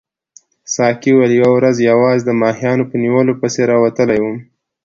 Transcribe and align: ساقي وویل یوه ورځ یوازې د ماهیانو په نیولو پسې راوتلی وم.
ساقي 0.73 1.11
وویل 1.13 1.31
یوه 1.41 1.51
ورځ 1.57 1.75
یوازې 1.89 2.23
د 2.25 2.31
ماهیانو 2.41 2.83
په 2.89 2.95
نیولو 3.03 3.33
پسې 3.41 3.61
راوتلی 3.71 4.19
وم. 4.21 4.37